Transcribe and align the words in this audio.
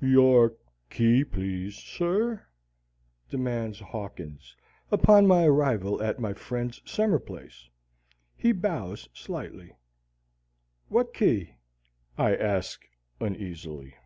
"Your 0.00 0.54
key, 0.88 1.24
please, 1.24 1.74
sir," 1.74 2.46
demands 3.28 3.80
Hawkins 3.80 4.54
upon 4.92 5.26
my 5.26 5.46
arrival 5.46 6.00
at 6.00 6.20
my 6.20 6.32
friend's 6.32 6.80
summer 6.88 7.18
palace. 7.18 7.68
He 8.36 8.52
bows 8.52 9.08
slightly. 9.12 9.72
"What 10.86 11.12
key?" 11.12 11.56
I 12.16 12.36
ask 12.36 12.86
uneasily. 13.18 13.96